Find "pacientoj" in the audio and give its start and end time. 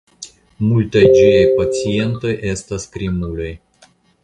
1.59-2.33